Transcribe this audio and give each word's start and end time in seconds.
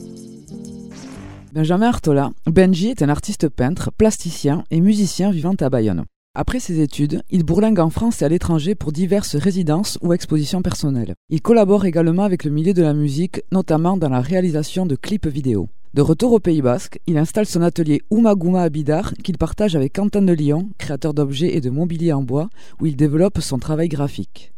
Benjamin 1.54 1.88
Artola, 1.88 2.32
Benji 2.48 2.90
est 2.90 3.02
un 3.02 3.10
artiste 3.10 3.50
peintre, 3.50 3.92
plasticien 3.92 4.64
et 4.72 4.82
musicien 4.82 5.32
vivant 5.32 5.56
à 5.60 5.70
Bayonne. 5.70 6.06
Après 6.34 6.60
ses 6.60 6.82
études, 6.82 7.22
il 7.30 7.44
bourlingue 7.44 7.80
en 7.80 7.90
France 7.90 8.22
et 8.22 8.26
à 8.26 8.30
l'étranger 8.30 8.76
pour 8.76 8.92
diverses 8.92 9.36
résidences 9.36 9.98
ou 10.02 10.14
expositions 10.14 10.62
personnelles. 10.62 11.14
Il 11.30 11.42
collabore 11.42 11.86
également 11.86 12.24
avec 12.24 12.44
le 12.44 12.52
milieu 12.52 12.74
de 12.74 12.82
la 12.82 12.94
musique, 12.94 13.42
notamment 13.52 13.98
dans 13.98 14.10
la 14.10 14.22
réalisation 14.22 14.86
de 14.86 14.96
clips 14.96 15.28
vidéo. 15.28 15.70
De 15.94 16.02
retour 16.02 16.34
au 16.34 16.40
Pays 16.40 16.62
Basque, 16.62 17.00
il 17.08 17.18
installe 17.18 17.46
son 17.46 17.62
atelier 17.62 18.02
Umaguma 18.12 18.64
à 18.64 18.70
Bidar 18.70 19.14
qu'il 19.24 19.38
partage 19.38 19.78
avec 19.78 19.94
Quentin 19.94 20.24
de 20.24 20.34
Lyon, 20.34 20.70
créateur 20.78 21.14
d'objets 21.14 21.56
et 21.56 21.62
de 21.62 21.70
mobilier 21.70 22.12
en 22.12 22.22
bois, 22.22 22.50
où 22.82 22.86
il 22.86 22.98
développe 22.98 23.40
son 23.40 23.60
travail 23.60 23.88
graphique. 23.88 24.52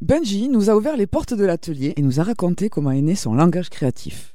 Benji 0.00 0.48
nous 0.48 0.70
a 0.70 0.76
ouvert 0.76 0.96
les 0.96 1.06
portes 1.06 1.34
de 1.34 1.44
l'atelier 1.44 1.92
et 1.96 2.00
nous 2.00 2.20
a 2.20 2.22
raconté 2.22 2.70
comment 2.70 2.90
est 2.90 3.02
né 3.02 3.14
son 3.14 3.34
langage 3.34 3.68
créatif. 3.68 4.34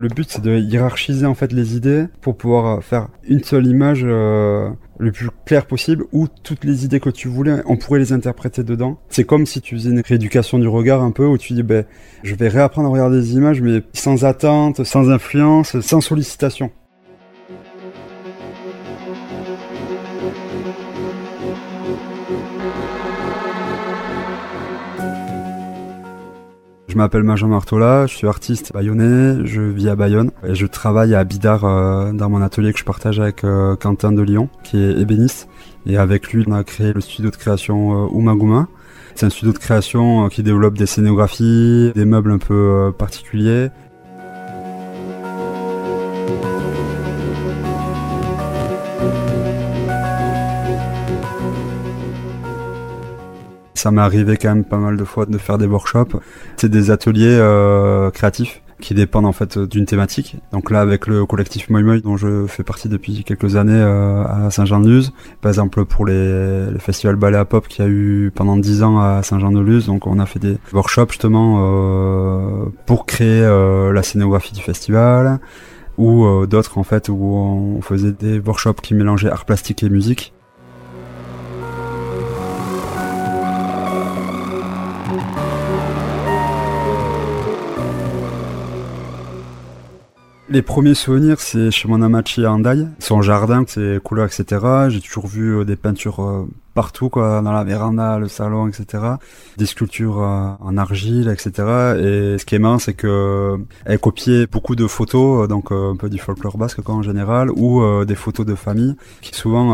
Le 0.00 0.08
but, 0.08 0.28
c'est 0.30 0.42
de 0.42 0.56
hiérarchiser 0.56 1.26
en 1.26 1.34
fait 1.34 1.52
les 1.52 1.74
idées 1.74 2.06
pour 2.20 2.36
pouvoir 2.36 2.84
faire 2.84 3.08
une 3.24 3.42
seule 3.42 3.66
image 3.66 4.02
euh, 4.04 4.70
le 4.96 5.10
plus 5.10 5.28
claire 5.44 5.66
possible 5.66 6.04
où 6.12 6.28
toutes 6.28 6.62
les 6.62 6.84
idées 6.84 7.00
que 7.00 7.10
tu 7.10 7.26
voulais, 7.26 7.62
on 7.66 7.76
pourrait 7.76 7.98
les 7.98 8.12
interpréter 8.12 8.62
dedans. 8.62 9.00
C'est 9.08 9.24
comme 9.24 9.44
si 9.44 9.60
tu 9.60 9.74
faisais 9.74 9.90
une 9.90 10.02
rééducation 10.06 10.60
du 10.60 10.68
regard 10.68 11.02
un 11.02 11.10
peu 11.10 11.26
où 11.26 11.36
tu 11.36 11.52
dis, 11.52 11.64
ben, 11.64 11.84
je 12.22 12.36
vais 12.36 12.46
réapprendre 12.46 12.88
à 12.88 12.92
regarder 12.92 13.20
des 13.20 13.34
images, 13.34 13.60
mais 13.60 13.82
sans 13.92 14.24
attente, 14.24 14.84
sans 14.84 15.10
influence, 15.10 15.80
sans 15.80 16.00
sollicitation. 16.00 16.70
Je 26.88 26.96
m'appelle 26.96 27.22
Benjamin 27.22 27.56
Martola, 27.56 28.06
je 28.06 28.14
suis 28.14 28.26
artiste 28.26 28.72
bayonnais, 28.72 29.44
je 29.44 29.60
vis 29.60 29.90
à 29.90 29.94
Bayonne 29.94 30.30
et 30.42 30.54
je 30.54 30.64
travaille 30.64 31.14
à 31.14 31.22
Bidar 31.22 31.64
euh, 31.64 32.12
dans 32.12 32.30
mon 32.30 32.40
atelier 32.40 32.72
que 32.72 32.78
je 32.78 32.84
partage 32.84 33.20
avec 33.20 33.44
euh, 33.44 33.76
Quentin 33.76 34.10
de 34.10 34.22
Lyon 34.22 34.48
qui 34.64 34.78
est 34.78 34.98
ébéniste 34.98 35.50
et 35.84 35.98
avec 35.98 36.32
lui 36.32 36.44
on 36.48 36.52
a 36.52 36.64
créé 36.64 36.94
le 36.94 37.02
studio 37.02 37.30
de 37.30 37.36
création 37.36 38.06
euh. 38.06 38.64
C'est 39.14 39.26
un 39.26 39.30
studio 39.30 39.52
de 39.52 39.58
création 39.58 40.30
qui 40.30 40.42
développe 40.42 40.78
des 40.78 40.86
scénographies, 40.86 41.92
des 41.94 42.06
meubles 42.06 42.30
un 42.30 42.38
peu 42.38 42.90
particuliers 42.96 43.68
Ça 53.88 53.92
m'est 53.92 54.02
arrivé 54.02 54.36
quand 54.36 54.54
même 54.54 54.64
pas 54.64 54.76
mal 54.76 54.98
de 54.98 55.04
fois 55.04 55.24
de 55.24 55.38
faire 55.38 55.56
des 55.56 55.64
workshops. 55.64 56.20
C'est 56.58 56.68
des 56.68 56.90
ateliers 56.90 57.38
euh, 57.40 58.10
créatifs 58.10 58.60
qui 58.82 58.92
dépendent 58.92 59.24
en 59.24 59.32
fait 59.32 59.58
d'une 59.58 59.86
thématique. 59.86 60.36
Donc 60.52 60.70
là, 60.70 60.82
avec 60.82 61.06
le 61.06 61.24
collectif 61.24 61.70
Moi 61.70 61.80
dont 62.00 62.18
je 62.18 62.46
fais 62.46 62.64
partie 62.64 62.90
depuis 62.90 63.24
quelques 63.24 63.56
années 63.56 63.72
euh, 63.72 64.24
à 64.24 64.50
Saint-Jean-de-Luz, 64.50 65.14
par 65.40 65.48
exemple 65.48 65.86
pour 65.86 66.04
les, 66.04 66.70
les 66.70 66.78
festivals 66.78 67.16
ballet 67.16 67.38
à 67.38 67.46
pop 67.46 67.66
qu'il 67.66 67.82
y 67.82 67.88
a 67.88 67.90
eu 67.90 68.30
pendant 68.34 68.58
dix 68.58 68.82
ans 68.82 69.00
à 69.00 69.22
Saint-Jean-de-Luz, 69.22 69.86
donc 69.86 70.06
on 70.06 70.18
a 70.18 70.26
fait 70.26 70.38
des 70.38 70.58
workshops 70.74 71.12
justement 71.12 71.60
euh, 71.62 72.66
pour 72.84 73.06
créer 73.06 73.40
la 73.40 74.02
scénographie 74.02 74.52
du 74.52 74.60
festival, 74.60 75.40
ou 75.96 76.44
d'autres 76.44 76.76
en 76.76 76.84
fait 76.84 77.08
où 77.08 77.24
on 77.24 77.80
faisait 77.80 78.12
des 78.12 78.38
workshops 78.38 78.82
qui 78.82 78.92
mélangeaient 78.92 79.30
art 79.30 79.46
plastique 79.46 79.82
et 79.82 79.88
musique. 79.88 80.34
Les 90.50 90.62
premiers 90.62 90.94
souvenirs, 90.94 91.40
c'est 91.40 91.70
chez 91.70 91.88
mon 91.88 92.00
amachi 92.00 92.46
à 92.46 92.52
Andai. 92.52 92.86
Son 93.00 93.20
jardin, 93.20 93.64
ses 93.66 93.98
couleurs, 94.02 94.26
etc. 94.26 94.64
J'ai 94.88 95.02
toujours 95.02 95.26
vu 95.26 95.58
euh, 95.58 95.64
des 95.66 95.76
peintures 95.76 96.24
euh, 96.24 96.48
partout, 96.82 97.08
quoi, 97.08 97.42
dans 97.42 97.50
la 97.50 97.64
véranda, 97.64 98.20
le 98.20 98.28
salon, 98.28 98.68
etc. 98.68 98.84
Des 99.56 99.66
sculptures 99.66 100.22
euh, 100.22 100.50
en 100.60 100.76
argile, 100.76 101.28
etc. 101.28 101.50
Et 101.98 102.38
ce 102.38 102.44
qui 102.44 102.54
est 102.54 102.60
marrant, 102.60 102.78
c'est 102.78 102.94
que 102.94 103.56
elle 103.84 103.98
copiait 103.98 104.46
beaucoup 104.46 104.76
de 104.76 104.86
photos, 104.86 105.48
donc 105.48 105.72
un 105.72 105.96
peu 105.96 106.08
du 106.08 106.18
folklore 106.18 106.56
basque, 106.56 106.82
quoi, 106.82 106.94
en 106.94 107.02
général, 107.02 107.50
ou 107.50 107.82
des 108.04 108.14
photos 108.14 108.46
de 108.46 108.54
famille, 108.54 108.94
qui 109.22 109.34
souvent 109.34 109.68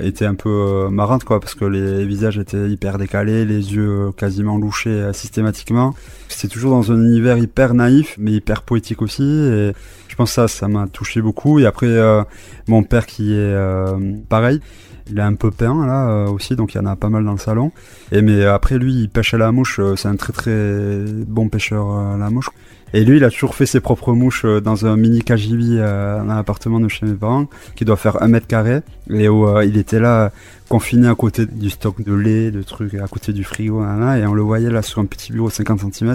étaient 0.00 0.26
un 0.26 0.34
peu 0.34 0.88
marrantes, 0.90 1.24
quoi, 1.24 1.40
parce 1.40 1.54
que 1.54 1.64
les 1.64 2.04
visages 2.04 2.38
étaient 2.38 2.68
hyper 2.68 2.98
décalés, 2.98 3.46
les 3.46 3.74
yeux 3.74 4.10
quasiment 4.14 4.58
louchés 4.58 5.10
systématiquement. 5.14 5.94
C'est 6.28 6.48
toujours 6.48 6.72
dans 6.72 6.92
un 6.92 7.02
univers 7.02 7.38
hyper 7.38 7.72
naïf, 7.72 8.16
mais 8.18 8.32
hyper 8.32 8.62
poétique 8.62 9.00
aussi. 9.02 9.22
Et 9.22 9.72
je 10.08 10.14
pense 10.14 10.30
que 10.30 10.34
ça, 10.34 10.48
ça 10.48 10.68
m'a 10.68 10.86
touché 10.88 11.22
beaucoup. 11.22 11.58
Et 11.58 11.66
après, 11.66 11.86
euh, 11.86 12.22
mon 12.66 12.82
père 12.82 13.06
qui 13.06 13.32
est 13.32 13.36
euh, 13.36 14.16
pareil, 14.28 14.60
il 15.10 15.18
est 15.18 15.22
un 15.22 15.34
peu 15.34 15.50
peint 15.50 15.86
là 15.86 16.08
euh, 16.08 16.28
aussi, 16.28 16.56
donc 16.56 16.74
il 16.74 16.78
y 16.78 16.80
en 16.80 16.86
a 16.86 16.96
pas 16.96 17.08
mal 17.08 17.24
dans 17.24 17.32
le 17.32 17.38
salon. 17.38 17.72
Et 18.12 18.22
mais 18.22 18.44
après, 18.44 18.78
lui, 18.78 18.94
il 18.94 19.08
pêche 19.08 19.34
à 19.34 19.38
la 19.38 19.52
mouche. 19.52 19.80
c'est 19.96 20.08
un 20.08 20.16
très 20.16 20.32
très 20.32 21.04
bon 21.26 21.48
pêcheur 21.48 21.90
à 21.90 22.16
la 22.16 22.30
mouche. 22.30 22.50
Et 22.94 23.04
lui, 23.04 23.18
il 23.18 23.24
a 23.24 23.30
toujours 23.30 23.54
fait 23.54 23.66
ses 23.66 23.80
propres 23.80 24.14
mouches 24.14 24.46
dans 24.46 24.86
un 24.86 24.96
mini 24.96 25.20
KGB 25.22 25.76
dans 25.76 26.34
l'appartement 26.34 26.80
de 26.80 26.88
chez 26.88 27.04
mes 27.04 27.14
parents, 27.14 27.46
qui 27.76 27.84
doit 27.84 27.96
faire 27.96 28.22
un 28.22 28.28
mètre 28.28 28.46
carré. 28.46 28.80
Et 29.10 29.28
où 29.28 29.46
il 29.60 29.76
était 29.76 30.00
là, 30.00 30.32
confiné 30.70 31.06
à 31.06 31.14
côté 31.14 31.44
du 31.44 31.68
stock 31.68 32.02
de 32.02 32.14
lait, 32.14 32.50
de 32.50 32.62
trucs, 32.62 32.94
à 32.94 33.06
côté 33.06 33.34
du 33.34 33.44
frigo, 33.44 33.82
et 33.82 34.26
on 34.26 34.32
le 34.32 34.42
voyait 34.42 34.70
là 34.70 34.80
sur 34.80 35.00
un 35.00 35.04
petit 35.04 35.32
bureau 35.32 35.48
de 35.48 35.52
50 35.52 35.94
cm 35.94 36.14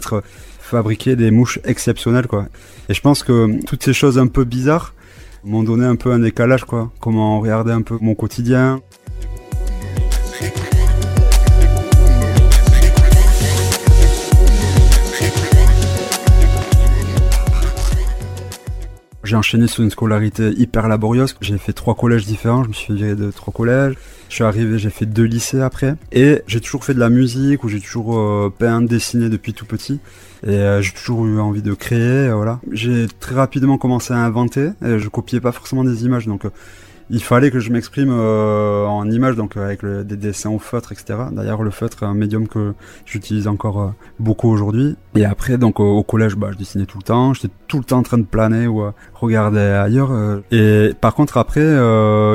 fabriquer 0.60 1.16
des 1.16 1.30
mouches 1.30 1.60
exceptionnelles, 1.64 2.28
quoi. 2.28 2.48
Et 2.90 2.94
je 2.94 3.02
pense 3.02 3.22
que 3.24 3.64
toutes 3.66 3.84
ces 3.84 3.94
choses 3.94 4.18
un 4.18 4.28
peu 4.28 4.44
bizarres 4.44 4.94
m'ont 5.44 5.64
donné 5.64 5.86
un 5.86 5.96
peu 5.96 6.12
un 6.12 6.20
décalage, 6.20 6.66
quoi. 6.66 6.92
Comment 7.00 7.40
regarder 7.40 7.72
un 7.72 7.82
peu 7.82 7.98
mon 8.02 8.16
quotidien. 8.16 8.82
J'ai 19.24 19.38
enchaîné 19.38 19.68
sur 19.68 19.84
une 19.84 19.90
scolarité 19.90 20.50
hyper 20.50 20.90
laborieuse. 20.90 21.34
J'ai 21.40 21.58
fait 21.58 21.72
trois 21.72 21.96
collèges 21.96 22.26
différents. 22.26 22.64
Je 22.64 22.68
me 22.68 22.74
suis 22.74 22.94
viré 22.94 23.16
de 23.16 23.32
trois 23.32 23.54
collèges. 23.54 23.96
Je 24.28 24.36
suis 24.36 24.44
arrivé, 24.44 24.78
j'ai 24.78 24.90
fait 24.90 25.06
deux 25.06 25.24
lycées 25.24 25.62
après. 25.62 25.96
Et 26.12 26.42
j'ai 26.46 26.60
toujours 26.60 26.84
fait 26.84 26.94
de 26.94 27.00
la 27.00 27.10
musique, 27.10 27.64
ou 27.64 27.70
j'ai 27.70 27.80
toujours 27.80 28.18
euh, 28.18 28.52
peint, 28.58 28.82
dessiné 28.82 29.30
depuis 29.30 29.54
tout 29.54 29.66
petit. 29.66 30.00
Et 30.46 30.50
euh, 30.50 30.82
j'ai 30.82 30.92
toujours 30.92 31.26
eu 31.26 31.40
envie 31.40 31.62
de 31.62 31.74
créer, 31.74 32.32
voilà. 32.32 32.60
J'ai 32.72 33.08
très 33.22 33.36
rapidement 33.36 33.78
commencé 33.78 34.14
à 34.14 34.18
inventer. 34.18 34.72
Et 34.86 35.00
je 35.00 35.08
copiais 35.08 35.40
pas 35.40 35.54
forcément 35.54 35.86
des 35.86 36.04
images, 36.04 36.28
donc 36.28 36.44
euh, 36.44 36.50
il 37.10 37.22
fallait 37.22 37.52
que 37.52 37.60
je 37.60 37.72
m'exprime 37.72 38.12
euh, 38.12 38.86
en 38.86 39.10
images, 39.10 39.36
donc 39.36 39.58
avec 39.58 39.86
des 39.86 40.16
dessins 40.16 40.50
au 40.50 40.60
feutre, 40.60 40.92
etc. 40.92 41.20
D'ailleurs, 41.32 41.64
le 41.64 41.72
feutre 41.72 42.04
est 42.04 42.06
un 42.06 42.14
médium 42.14 42.48
que 42.48 42.74
j'utilise 43.06 43.48
encore 43.48 43.82
euh, 43.82 43.90
beaucoup 44.20 44.50
aujourd'hui. 44.50 44.96
Et 45.16 45.26
après, 45.26 45.58
donc 45.58 45.80
au, 45.80 46.04
collège, 46.04 46.36
bah, 46.36 46.50
je 46.52 46.58
dessinais 46.58 46.86
tout 46.86 46.98
le 46.98 47.04
temps. 47.04 47.34
J'étais 47.34 47.54
tout 47.68 47.78
le 47.78 47.84
temps 47.84 48.00
en 48.00 48.04
train 48.04 48.18
de 48.18 48.26
planer 48.26 48.68
ou 48.68 48.84
regarder 49.14 49.60
ailleurs. 49.60 50.12
Euh. 50.12 50.42
et 50.52 50.94
par 51.00 51.14
contre, 51.14 51.38
après, 51.38 51.62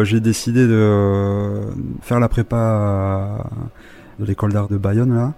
j'ai 0.05 0.21
décidé 0.21 0.67
de 0.67 1.61
faire 2.03 2.21
la 2.21 2.29
prépa 2.29 3.45
de 4.19 4.25
l'école 4.25 4.53
d'art 4.53 4.69
de 4.69 4.77
Bayonne 4.77 5.15
là. 5.15 5.33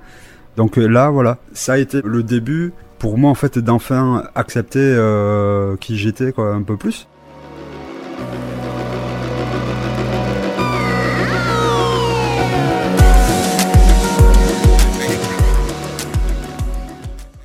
Donc 0.57 0.77
là, 0.77 1.11
voilà, 1.11 1.39
ça 1.53 1.75
a 1.75 1.79
été 1.79 2.01
le 2.05 2.23
début 2.23 2.73
pour 2.99 3.17
moi 3.17 3.31
en 3.31 3.35
fait 3.35 3.59
d'enfin 3.59 4.25
accepter 4.35 4.97
qui 5.81 5.97
j'étais 5.97 6.33
quoi 6.33 6.53
un 6.53 6.63
peu 6.63 6.77
plus. 6.77 7.07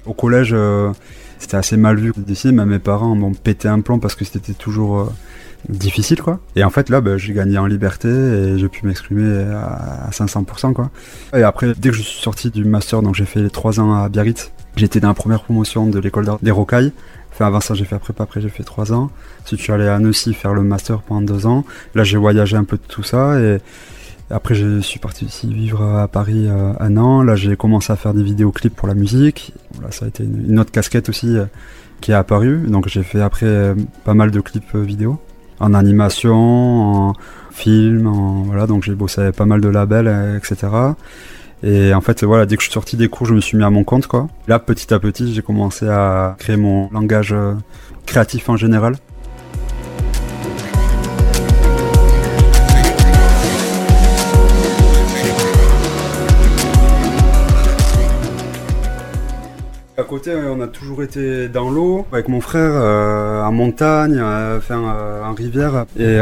Au 0.06 0.14
collège, 0.14 0.52
euh, 0.54 0.92
c'était 1.40 1.58
assez 1.58 1.78
mal 1.78 1.98
vu 1.98 2.14
dessiner, 2.18 2.54
mais 2.54 2.66
mes 2.66 2.80
parents 2.80 3.16
m'ont 3.16 3.34
pété 3.34 3.68
un 3.68 3.82
plomb 3.82 4.00
parce 4.00 4.16
que 4.16 4.26
c'était 4.26 4.54
toujours 4.54 5.00
euh, 5.00 5.06
difficile, 5.70 6.22
quoi. 6.22 6.40
Et 6.56 6.64
en 6.64 6.70
fait, 6.70 6.90
là, 6.90 7.02
bah, 7.02 7.18
j'ai 7.18 7.34
gagné 7.34 7.58
en 7.58 7.66
liberté 7.66 8.08
et 8.08 8.58
j'ai 8.58 8.70
pu 8.70 8.86
m'exprimer 8.86 9.44
à, 9.54 10.10
500%, 10.12 10.74
quoi. 10.74 10.90
Et 11.36 11.44
après, 11.44 11.74
dès 11.78 11.90
que 11.90 11.96
je 11.96 12.02
suis 12.02 12.22
sorti 12.22 12.52
du 12.52 12.66
master, 12.66 13.02
donc 13.02 13.16
j'ai 13.16 13.26
fait 13.26 13.42
les 13.42 13.50
trois 13.50 13.80
ans 13.80 13.94
à 13.94 14.10
Biarritz, 14.10 14.52
j'étais 14.76 15.00
dans 15.00 15.10
la 15.10 15.14
première 15.14 15.44
promotion 15.44 15.88
de 15.88 16.00
l'école 16.00 16.26
d'art 16.26 16.40
des 16.42 16.52
Rocailles. 16.52 16.92
Enfin, 17.32 17.48
avant 17.48 17.60
ça, 17.60 17.74
j'ai 17.74 17.84
fait 17.84 18.00
prépa, 18.00 18.24
après 18.24 18.40
j'ai 18.40 18.50
fait 18.50 18.64
trois 18.64 18.94
ans. 18.94 19.10
Je 19.50 19.58
suis 19.58 19.74
allé 19.74 19.88
à 19.88 19.96
Annecy 19.96 20.34
faire 20.34 20.54
le 20.54 20.64
master 20.64 21.02
pendant 21.02 21.22
deux 21.22 21.46
ans. 21.46 21.66
Là, 21.94 22.06
j'ai 22.06 22.18
voyagé 22.18 22.56
un 22.56 22.64
peu 22.64 22.78
de 22.78 22.84
tout 22.88 23.04
ça 23.04 23.40
et 23.42 23.60
Après, 24.32 24.56
je 24.56 24.80
suis 24.80 25.00
parti 25.00 25.26
aussi 25.26 25.54
vivre 25.54 25.84
à 25.84 26.08
Paris 26.08 26.48
euh, 26.48 26.74
un 26.80 26.98
an. 26.98 27.22
Là, 27.22 27.36
j'ai 27.36 27.56
commencé 27.56 27.94
à 27.94 27.96
faire 27.96 28.14
des 28.14 28.24
vidéoclips 28.24 28.76
pour 28.76 28.88
la 28.88 28.96
musique. 28.96 29.54
Voilà, 29.76 29.92
ça 29.92 30.06
a 30.06 30.08
été 30.08 30.24
une, 30.24 30.60
autre 30.60 30.72
casquette 30.72 31.10
aussi 31.10 31.38
euh, 31.38 31.46
qui 32.02 32.12
est 32.12 32.16
apparue. 32.16 32.66
Donc, 32.68 32.88
j'ai 32.88 33.04
fait 33.04 33.22
après 33.22 33.46
euh, 33.46 33.76
pas 34.04 34.16
mal 34.16 34.32
de 34.32 34.40
clips 34.40 34.76
vidéo 34.76 35.20
en 35.60 35.74
animation, 35.74 36.34
en 36.36 37.14
film, 37.52 38.12
voilà. 38.48 38.66
Donc, 38.66 38.84
j'ai 38.84 38.96
bossé 38.96 39.22
avec 39.22 39.36
pas 39.36 39.46
mal 39.46 39.62
de 39.62 39.70
labels, 39.70 40.12
etc. 40.38 40.68
Et 41.64 41.94
en 41.94 42.02
fait, 42.02 42.24
voilà, 42.24 42.46
dès 42.46 42.58
que 42.58 42.62
je 42.62 42.68
suis 42.68 42.74
sorti 42.74 42.98
des 42.98 43.08
cours, 43.08 43.28
je 43.28 43.34
me 43.34 43.40
suis 43.40 43.58
mis 43.58 43.64
à 43.64 43.70
mon 43.70 43.84
compte, 43.84 44.08
quoi. 44.08 44.28
Là, 44.48 44.60
petit 44.60 44.94
à 44.94 45.00
petit, 45.00 45.34
j'ai 45.34 45.42
commencé 45.42 45.88
à 45.88 46.36
créer 46.40 46.58
mon 46.58 46.90
langage 46.92 47.34
créatif 48.06 48.50
en 48.50 48.58
général. 48.58 48.96
Côté, 60.06 60.34
on 60.36 60.62
a 60.62 60.68
toujours 60.68 61.04
été 61.04 61.50
dans 61.50 61.70
l'eau 61.70 62.06
avec 62.12 62.28
mon 62.28 62.40
frère, 62.40 62.72
euh, 62.74 63.44
en 63.44 63.52
montagne, 63.52 64.18
euh, 64.18 64.60
euh, 64.72 65.24
en 65.24 65.34
rivière, 65.34 65.86
et 66.00 66.20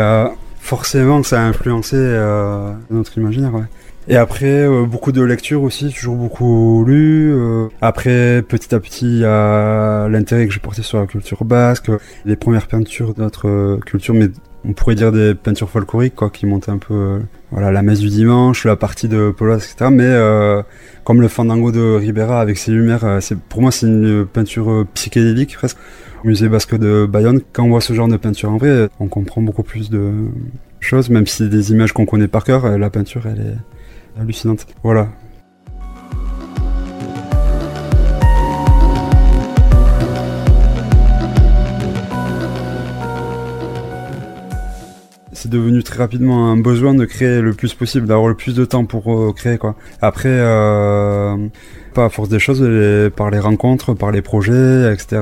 forcément, 0.59 1.21
ça 1.23 1.41
a 1.41 1.43
influencé 1.43 1.97
notre 2.89 3.17
imaginaire. 3.17 3.53
Et 4.09 4.17
après, 4.17 4.67
beaucoup 4.85 5.11
de 5.11 5.21
lectures 5.21 5.63
aussi, 5.63 5.93
toujours 5.93 6.15
beaucoup 6.15 6.83
lu. 6.85 7.35
après, 7.81 8.41
petit 8.41 8.73
à 8.73 8.79
petit, 8.79 9.19
l'intérêt 9.19 10.47
que 10.47 10.53
j'ai 10.53 10.59
porté 10.59 10.81
sur 10.81 10.99
la 10.99 11.05
culture 11.05 11.45
basque, 11.45 11.91
les 12.25 12.35
premières 12.35 12.67
peintures 12.67 13.13
de 13.13 13.21
notre 13.21 13.79
culture, 13.85 14.13
mais 14.13 14.29
on 14.65 14.73
pourrait 14.73 14.95
dire 14.95 15.11
des 15.11 15.35
peintures 15.35 15.69
folkloriques, 15.69 16.15
quoi, 16.15 16.29
qui 16.29 16.45
montaient 16.45 16.71
un 16.71 16.77
peu, 16.77 16.93
euh, 16.93 17.19
voilà, 17.51 17.71
la 17.71 17.81
messe 17.81 17.99
du 17.99 18.09
dimanche, 18.09 18.65
la 18.65 18.75
partie 18.75 19.07
de 19.07 19.33
Polas, 19.35 19.57
etc. 19.57 19.89
Mais 19.91 20.05
euh, 20.05 20.61
comme 21.03 21.21
le 21.21 21.27
Fandango 21.27 21.71
de 21.71 21.95
Ribera 21.95 22.39
avec 22.39 22.57
ses 22.57 22.71
lumières, 22.71 23.03
euh, 23.03 23.19
c'est 23.19 23.37
pour 23.37 23.61
moi 23.61 23.71
c'est 23.71 23.87
une 23.87 24.25
peinture 24.25 24.85
psychédélique 24.93 25.55
presque. 25.55 25.77
Au 26.23 26.27
musée 26.27 26.47
basque 26.47 26.77
de 26.77 27.05
Bayonne, 27.05 27.41
quand 27.51 27.65
on 27.65 27.69
voit 27.69 27.81
ce 27.81 27.91
genre 27.91 28.07
de 28.07 28.15
peinture 28.15 28.49
en 28.49 28.55
vrai, 28.55 28.87
on 29.01 29.07
comprend 29.07 29.41
beaucoup 29.41 29.63
plus 29.63 29.89
de 29.89 30.13
choses, 30.79 31.09
même 31.09 31.27
si 31.27 31.37
c'est 31.37 31.49
des 31.49 31.73
images 31.73 31.91
qu'on 31.91 32.05
connaît 32.05 32.29
par 32.29 32.45
cœur, 32.45 32.77
la 32.77 32.89
peinture 32.89 33.23
elle 33.25 33.41
est 33.41 34.21
hallucinante. 34.21 34.65
Voilà. 34.83 35.09
C'est 45.43 45.49
devenu 45.49 45.83
très 45.83 45.97
rapidement 45.97 46.49
un 46.49 46.55
besoin 46.55 46.93
de 46.93 47.03
créer 47.03 47.41
le 47.41 47.53
plus 47.53 47.73
possible, 47.73 48.07
d'avoir 48.07 48.29
le 48.29 48.35
plus 48.35 48.55
de 48.55 48.63
temps 48.63 48.85
pour 48.85 49.13
euh, 49.13 49.33
créer 49.33 49.57
quoi. 49.57 49.75
Après, 50.01 50.29
euh, 50.29 51.35
pas 51.93 52.05
à 52.05 52.09
force 52.09 52.29
des 52.29 52.39
choses, 52.39 52.65
par 53.17 53.29
les 53.29 53.39
rencontres, 53.39 53.93
par 53.93 54.11
les 54.11 54.21
projets, 54.21 54.93
etc. 54.93 55.19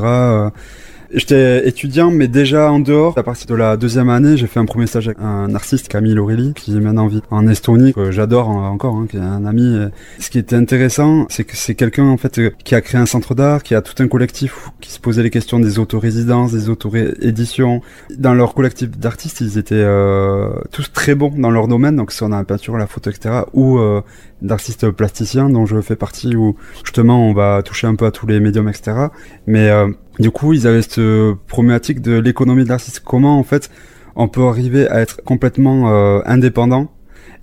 J'étais 1.14 1.68
étudiant, 1.68 2.10
mais 2.10 2.30
déjà 2.30 2.72
en 2.72 2.80
dehors, 2.80 3.18
à 3.18 3.24
partir 3.24 3.48
de 3.48 3.56
la 3.56 3.76
deuxième 3.76 4.10
année, 4.10 4.38
j'ai 4.38 4.48
fait 4.48 4.60
un 4.60 4.66
premier 4.66 4.88
stage 4.88 5.08
avec 5.08 5.20
un 5.20 5.54
artiste, 5.56 5.90
Camille 5.90 6.18
Aurélie, 6.18 6.54
qui 6.54 6.76
est 6.76 6.80
maintenant 6.80 7.04
en 7.04 7.08
vie 7.08 7.22
en 7.32 7.48
Estonie, 7.48 7.94
que 7.94 8.12
j'adore 8.12 8.48
encore, 8.48 8.96
hein, 8.96 9.08
qui 9.10 9.18
est 9.18 9.22
un 9.22 9.46
ami. 9.46 9.78
Ce 10.20 10.30
qui 10.30 10.40
était 10.40 10.56
intéressant, 10.56 11.26
c'est 11.30 11.44
que 11.44 11.58
c'est 11.58 11.76
quelqu'un 11.76 12.06
en 12.06 12.16
fait 12.16 12.40
euh, 12.40 12.52
qui 12.64 12.76
a 12.76 12.82
créé 12.82 13.00
un 13.00 13.06
centre 13.06 13.36
d'art, 13.36 13.62
qui 13.62 13.76
a 13.76 13.82
tout 13.82 14.02
un 14.02 14.08
collectif 14.08 14.70
qui 14.80 14.90
se 14.90 15.00
posait 15.00 15.22
les 15.22 15.30
questions 15.30 15.60
des 15.60 15.80
autorésidences, 15.80 16.54
des 16.54 16.70
auto-éditions. 16.70 17.82
Dans 18.18 18.34
leur 18.34 18.54
collectif 18.54 18.92
d'artistes, 18.92 19.42
ils 19.42 19.58
étaient 19.58 19.76
euh, 19.76 20.50
tous 20.72 20.94
très 20.94 21.16
bons 21.16 21.34
dans 21.38 21.52
leur 21.52 21.68
domaine, 21.68 21.98
donc 21.98 22.14
soit 22.14 22.30
dans 22.30 22.38
la 22.38 22.46
peinture, 22.46 22.78
la 22.78 22.88
photo, 22.88 23.10
etc., 23.10 23.42
ou 23.54 23.80
euh, 23.80 24.02
d'artistes 24.42 24.90
plasticiens, 24.92 25.50
dont 25.50 25.66
je 25.66 25.82
fais 25.82 25.96
partie, 25.96 26.36
où 26.36 26.56
justement 26.84 27.28
on 27.28 27.34
va 27.34 27.62
toucher 27.64 27.88
un 27.88 27.96
peu 27.96 28.06
à 28.06 28.12
tous 28.12 28.28
les 28.28 28.40
médiums, 28.40 28.70
etc. 28.70 29.08
Mais 29.46 29.70
euh, 29.70 29.90
du 30.20 30.32
coup, 30.32 30.54
ils 30.54 30.68
avaient 30.68 30.82
cette 30.82 31.02
problématique 31.48 32.02
de 32.02 32.14
l'économie 32.20 32.64
de 32.64 32.70
l'artiste. 32.70 33.02
Comment, 33.04 33.38
en 33.40 33.44
fait, 33.44 33.70
on 34.16 34.28
peut 34.28 34.44
arriver 34.44 34.88
à 34.88 35.00
être 35.00 35.24
complètement 35.24 35.90
euh, 35.92 36.20
indépendant 36.26 36.92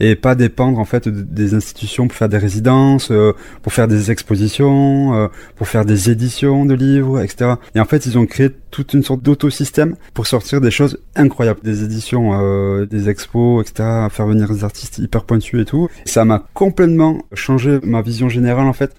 et 0.00 0.14
pas 0.14 0.36
dépendre, 0.36 0.78
en 0.78 0.84
fait, 0.84 1.08
de- 1.08 1.22
des 1.22 1.54
institutions 1.54 2.06
pour 2.06 2.16
faire 2.16 2.28
des 2.28 2.38
résidences, 2.38 3.10
euh, 3.10 3.32
pour 3.62 3.72
faire 3.72 3.88
des 3.88 4.12
expositions, 4.12 5.12
euh, 5.14 5.26
pour 5.56 5.66
faire 5.66 5.84
des 5.84 6.08
éditions 6.10 6.64
de 6.66 6.74
livres, 6.74 7.20
etc. 7.20 7.54
Et 7.74 7.80
en 7.80 7.84
fait, 7.84 8.06
ils 8.06 8.16
ont 8.16 8.24
créé 8.26 8.50
toute 8.70 8.92
une 8.94 9.02
sorte 9.02 9.22
d'autosystème 9.22 9.96
pour 10.14 10.28
sortir 10.28 10.60
des 10.60 10.70
choses 10.70 10.98
incroyables. 11.16 11.60
Des 11.64 11.82
éditions, 11.82 12.30
euh, 12.40 12.86
des 12.86 13.08
expos, 13.08 13.62
etc. 13.68 14.06
Faire 14.10 14.26
venir 14.26 14.48
des 14.52 14.62
artistes 14.62 14.98
hyper 14.98 15.24
pointus 15.24 15.62
et 15.62 15.64
tout. 15.64 15.88
Ça 16.04 16.24
m'a 16.24 16.44
complètement 16.54 17.22
changé 17.32 17.80
ma 17.82 18.00
vision 18.00 18.28
générale, 18.28 18.66
en 18.68 18.72
fait. 18.72 18.94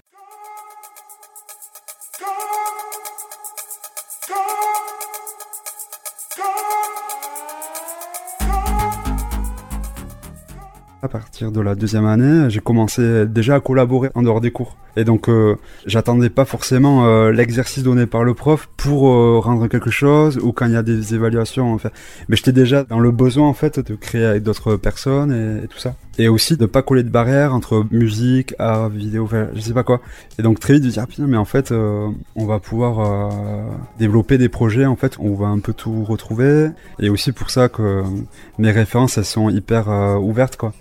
De 11.42 11.60
la 11.60 11.74
deuxième 11.74 12.06
année, 12.06 12.50
j'ai 12.50 12.60
commencé 12.60 13.26
déjà 13.26 13.56
à 13.56 13.60
collaborer 13.60 14.10
en 14.14 14.22
dehors 14.22 14.40
des 14.40 14.50
cours. 14.50 14.76
Et 14.96 15.04
donc, 15.04 15.28
euh, 15.28 15.56
j'attendais 15.86 16.30
pas 16.30 16.44
forcément 16.44 17.06
euh, 17.06 17.30
l'exercice 17.30 17.82
donné 17.82 18.06
par 18.06 18.24
le 18.24 18.34
prof 18.34 18.68
pour 18.76 19.08
euh, 19.08 19.38
rendre 19.38 19.68
quelque 19.68 19.90
chose 19.90 20.38
ou 20.38 20.52
quand 20.52 20.66
il 20.66 20.72
y 20.72 20.76
a 20.76 20.82
des 20.82 21.14
évaluations. 21.14 21.72
En 21.72 21.78
fait. 21.78 21.92
Mais 22.28 22.36
j'étais 22.36 22.52
déjà 22.52 22.84
dans 22.84 22.98
le 22.98 23.10
besoin 23.10 23.48
en 23.48 23.54
fait 23.54 23.78
de 23.78 23.94
créer 23.94 24.24
avec 24.24 24.42
d'autres 24.42 24.76
personnes 24.76 25.32
et, 25.62 25.68
tout 25.68 25.78
ça. 25.78 25.94
Et 26.18 26.28
aussi 26.28 26.56
de 26.56 26.66
pas 26.66 26.82
coller 26.82 27.02
de 27.02 27.08
barrières 27.08 27.54
entre 27.54 27.86
musique, 27.90 28.54
art, 28.58 28.90
vidéo, 28.90 29.28
je 29.54 29.60
sais 29.60 29.72
pas 29.72 29.84
quoi. 29.84 30.00
Et 30.38 30.42
donc 30.42 30.60
très 30.60 30.74
vite 30.74 30.84
de 30.84 30.90
dire 30.90 31.06
putain, 31.06 31.26
mais 31.26 31.36
en 31.36 31.44
fait, 31.44 31.72
on 31.72 32.46
va 32.46 32.58
pouvoir 32.58 33.30
développer 33.98 34.36
des 34.36 34.50
projets 34.50 34.84
en 34.84 34.96
fait, 34.96 35.16
on 35.18 35.34
va 35.34 35.46
un 35.46 35.60
peu 35.60 35.72
tout 35.72 36.04
retrouver. 36.04 36.68
Et 36.98 37.08
aussi 37.08 37.32
pour 37.32 37.48
ça 37.48 37.68
que 37.68 38.02
mes 38.58 38.70
références 38.70 39.16
elles 39.16 39.24
sont 39.24 39.48
hyper 39.48 39.88
ouvertes 40.20 40.56
quoi. 40.56 40.72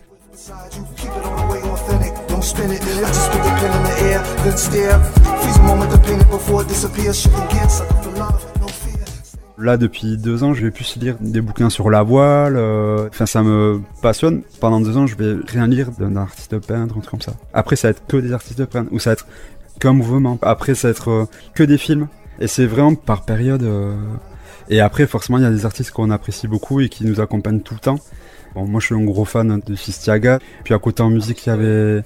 Là, 9.57 9.75
depuis 9.75 10.18
deux 10.18 10.44
ans, 10.44 10.53
je 10.53 10.63
vais 10.63 10.71
plus 10.71 10.95
lire 10.95 11.18
des 11.19 11.41
bouquins 11.41 11.69
sur 11.69 11.89
la 11.89 12.03
voile. 12.03 12.56
euh, 12.56 13.09
Enfin, 13.09 13.25
ça 13.25 13.44
me 13.44 13.81
passionne. 14.01 14.44
Pendant 14.62 14.80
deux 14.80 14.95
ans, 14.95 15.07
je 15.07 15.15
vais 15.18 15.36
rien 15.45 15.68
lire 15.68 15.91
d'un 15.91 16.15
artiste 16.15 16.57
peintre, 16.59 16.95
un 16.97 17.01
truc 17.01 17.12
comme 17.12 17.21
ça. 17.21 17.33
Après, 17.53 17.75
ça 17.75 17.89
va 17.89 17.91
être 17.91 18.07
que 18.07 18.15
des 18.15 18.31
artistes 18.31 18.63
peintres, 18.65 18.89
ou 18.94 19.00
ça 19.00 19.09
va 19.09 19.13
être 19.15 19.27
qu'un 19.81 19.91
mouvement. 19.94 20.38
Après, 20.41 20.74
ça 20.74 20.88
va 20.88 20.91
être 20.91 21.09
euh, 21.09 21.25
que 21.53 21.63
des 21.63 21.77
films. 21.77 22.07
Et 22.39 22.47
c'est 22.47 22.65
vraiment 22.65 22.95
par 22.95 23.24
période. 23.25 23.63
euh, 23.63 23.94
Et 24.69 24.80
après, 24.80 25.05
forcément, 25.05 25.38
il 25.38 25.43
y 25.43 25.48
a 25.48 25.51
des 25.51 25.65
artistes 25.65 25.91
qu'on 25.91 26.12
apprécie 26.12 26.48
beaucoup 26.48 26.79
et 26.79 26.88
qui 26.88 27.03
nous 27.03 27.19
accompagnent 27.19 27.60
tout 27.60 27.74
le 27.74 27.81
temps. 27.81 28.00
Bon, 28.56 28.65
moi, 28.65 28.79
je 28.79 28.88
suis 28.88 28.96
un 28.96 29.03
gros 29.03 29.25
fan 29.25 29.62
de 29.65 29.75
Sistiaga. 29.75 30.39
Puis 30.63 30.74
à 30.74 30.79
côté 30.79 31.03
en 31.03 31.10
musique, 31.10 31.46
il 31.46 31.50
y 31.50 31.51
avait 31.51 32.03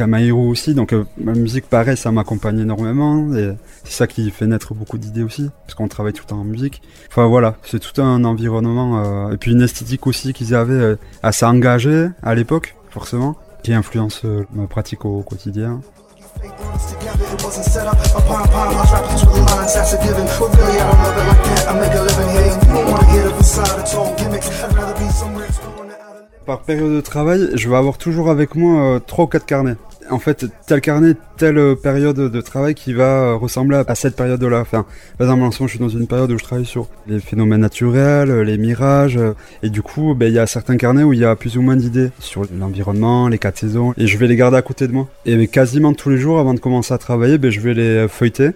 Amairo 0.00 0.48
aussi. 0.48 0.74
Donc, 0.74 0.92
euh, 0.92 1.04
ma 1.18 1.32
musique, 1.32 1.66
pareil, 1.66 1.96
ça 1.96 2.10
m'accompagne 2.12 2.60
énormément. 2.60 3.34
Et 3.34 3.52
c'est 3.86 3.92
ça 3.92 4.06
qui 4.06 4.30
fait 4.30 4.46
naître 4.46 4.74
beaucoup 4.74 4.98
d'idées 4.98 5.22
aussi, 5.22 5.48
parce 5.64 5.74
qu'on 5.74 5.88
travaille 5.88 6.12
tout 6.12 6.24
le 6.24 6.28
temps 6.28 6.40
en 6.40 6.44
musique. 6.44 6.82
Enfin 7.08 7.26
voilà, 7.26 7.54
c'est 7.62 7.78
tout 7.78 8.00
un 8.00 8.24
environnement 8.24 9.04
euh, 9.04 9.32
et 9.32 9.36
puis 9.36 9.52
une 9.52 9.62
esthétique 9.62 10.06
aussi 10.06 10.32
qu'ils 10.32 10.54
avaient 10.54 10.74
euh, 10.74 10.96
assez 11.22 11.46
engagée 11.46 12.08
à 12.22 12.34
l'époque, 12.34 12.74
forcément, 12.90 13.36
qui 13.62 13.72
influence 13.72 14.22
euh, 14.24 14.44
ma 14.52 14.66
pratique 14.66 15.04
au 15.04 15.22
quotidien. 15.22 15.80
Période 26.60 26.92
de 26.92 27.00
travail, 27.00 27.50
je 27.54 27.68
vais 27.68 27.76
avoir 27.76 27.98
toujours 27.98 28.30
avec 28.30 28.54
moi 28.54 28.96
euh, 28.96 28.98
trois 28.98 29.24
ou 29.24 29.28
quatre 29.28 29.46
carnets. 29.46 29.76
En 30.08 30.20
fait, 30.20 30.46
tel 30.68 30.80
carnet, 30.80 31.14
telle 31.36 31.58
euh, 31.58 31.74
période 31.74 32.16
de 32.16 32.40
travail 32.40 32.74
qui 32.74 32.92
va 32.92 33.04
euh, 33.04 33.34
ressembler 33.34 33.82
à 33.86 33.94
cette 33.96 34.14
période-là. 34.14 34.60
Enfin, 34.60 34.86
par 35.18 35.26
exemple, 35.26 35.42
en 35.42 35.50
ce 35.50 35.62
moment, 35.62 35.66
je 35.66 35.72
suis 35.72 35.80
dans 35.80 35.88
une 35.88 36.06
période 36.06 36.30
où 36.30 36.38
je 36.38 36.44
travaille 36.44 36.66
sur 36.66 36.86
les 37.08 37.18
phénomènes 37.18 37.60
naturels, 37.60 38.30
les 38.42 38.58
mirages, 38.58 39.18
et 39.62 39.70
du 39.70 39.82
coup, 39.82 40.14
ben, 40.14 40.26
il 40.26 40.34
y 40.34 40.38
a 40.38 40.46
certains 40.46 40.76
carnets 40.76 41.02
où 41.02 41.12
il 41.12 41.18
y 41.18 41.24
a 41.24 41.34
plus 41.34 41.56
ou 41.56 41.62
moins 41.62 41.76
d'idées 41.76 42.10
sur 42.20 42.42
l'environnement, 42.56 43.28
les 43.28 43.38
quatre 43.38 43.58
saisons, 43.58 43.94
et 43.96 44.06
je 44.06 44.16
vais 44.18 44.28
les 44.28 44.36
garder 44.36 44.56
à 44.56 44.62
côté 44.62 44.86
de 44.86 44.92
moi. 44.92 45.08
Et 45.24 45.36
ben, 45.36 45.48
quasiment 45.48 45.92
tous 45.92 46.10
les 46.10 46.18
jours, 46.18 46.38
avant 46.38 46.54
de 46.54 46.60
commencer 46.60 46.94
à 46.94 46.98
travailler, 46.98 47.38
ben, 47.38 47.50
je 47.50 47.60
vais 47.60 47.74
les 47.74 48.06
feuilleter. 48.08 48.50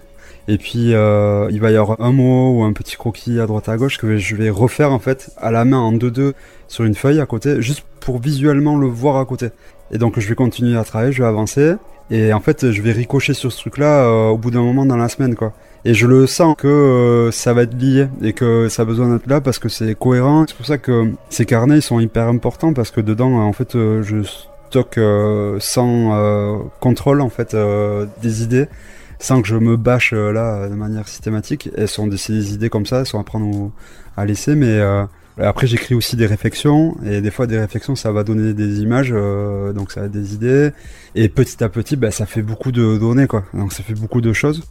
Et 0.50 0.58
puis 0.58 0.94
euh, 0.94 1.46
il 1.52 1.60
va 1.60 1.70
y 1.70 1.76
avoir 1.76 2.00
un 2.00 2.10
mot 2.10 2.50
ou 2.58 2.64
un 2.64 2.72
petit 2.72 2.96
croquis 2.96 3.38
à 3.38 3.46
droite 3.46 3.68
à 3.68 3.76
gauche 3.76 3.98
que 3.98 4.16
je 4.16 4.34
vais 4.34 4.50
refaire 4.50 4.90
en 4.90 4.98
fait 4.98 5.30
à 5.36 5.52
la 5.52 5.64
main 5.64 5.78
en 5.78 5.92
2-2 5.92 6.32
sur 6.66 6.82
une 6.84 6.96
feuille 6.96 7.20
à 7.20 7.26
côté, 7.26 7.62
juste 7.62 7.84
pour 8.00 8.18
visuellement 8.18 8.76
le 8.76 8.88
voir 8.88 9.18
à 9.18 9.24
côté. 9.26 9.50
Et 9.92 9.98
donc 9.98 10.18
je 10.18 10.28
vais 10.28 10.34
continuer 10.34 10.76
à 10.76 10.82
travailler, 10.82 11.12
je 11.12 11.22
vais 11.22 11.28
avancer. 11.28 11.74
Et 12.10 12.32
en 12.32 12.40
fait 12.40 12.72
je 12.72 12.82
vais 12.82 12.90
ricocher 12.90 13.32
sur 13.32 13.52
ce 13.52 13.58
truc 13.58 13.78
là 13.78 14.10
au 14.10 14.38
bout 14.38 14.50
d'un 14.50 14.62
moment 14.62 14.84
dans 14.84 14.96
la 14.96 15.08
semaine 15.08 15.36
quoi. 15.36 15.52
Et 15.84 15.94
je 15.94 16.08
le 16.08 16.26
sens 16.26 16.56
que 16.58 16.66
euh, 16.66 17.30
ça 17.30 17.52
va 17.52 17.62
être 17.62 17.78
lié 17.78 18.08
et 18.20 18.32
que 18.32 18.68
ça 18.68 18.82
a 18.82 18.84
besoin 18.84 19.08
d'être 19.08 19.28
là 19.28 19.40
parce 19.40 19.60
que 19.60 19.68
c'est 19.68 19.94
cohérent. 19.94 20.46
C'est 20.48 20.56
pour 20.56 20.66
ça 20.66 20.78
que 20.78 21.12
ces 21.28 21.46
carnets 21.46 21.76
ils 21.76 21.82
sont 21.82 22.00
hyper 22.00 22.26
importants 22.26 22.72
parce 22.72 22.90
que 22.90 23.00
dedans, 23.00 23.38
en 23.38 23.52
fait, 23.52 23.76
euh, 23.76 24.02
je 24.02 24.16
stocke 24.70 24.98
euh, 24.98 25.58
sans 25.58 26.14
euh, 26.14 26.58
contrôle 26.78 27.20
en 27.20 27.28
fait 27.28 27.54
euh, 27.54 28.06
des 28.22 28.44
idées, 28.44 28.68
sans 29.20 29.42
que 29.42 29.48
je 29.48 29.54
me 29.54 29.76
bâche 29.76 30.12
euh, 30.12 30.32
là 30.32 30.68
de 30.68 30.74
manière 30.74 31.06
systématique. 31.06 31.70
Elles 31.76 31.88
sont 31.88 32.08
des, 32.08 32.16
des 32.28 32.54
idées 32.54 32.70
comme 32.70 32.86
ça, 32.86 33.00
elles 33.00 33.06
sont 33.06 33.20
à 33.20 33.24
prendre 33.24 33.70
à 34.16 34.24
laisser, 34.24 34.56
mais 34.56 34.78
euh, 34.78 35.04
après 35.38 35.66
j'écris 35.66 35.94
aussi 35.94 36.16
des 36.16 36.26
réflexions 36.26 36.96
et 37.04 37.20
des 37.20 37.30
fois 37.30 37.46
des 37.46 37.58
réflexions 37.58 37.94
ça 37.94 38.10
va 38.10 38.24
donner 38.24 38.54
des 38.54 38.80
images, 38.80 39.12
euh, 39.12 39.72
donc 39.72 39.92
ça 39.92 40.04
être 40.04 40.10
des 40.10 40.34
idées. 40.34 40.70
Et 41.14 41.28
petit 41.28 41.62
à 41.62 41.68
petit, 41.68 41.96
bah, 41.96 42.10
ça 42.10 42.26
fait 42.26 42.42
beaucoup 42.42 42.72
de 42.72 42.98
données 42.98 43.26
quoi. 43.26 43.44
Donc 43.54 43.72
ça 43.72 43.82
fait 43.82 43.94
beaucoup 43.94 44.20
de 44.20 44.32
choses. 44.32 44.64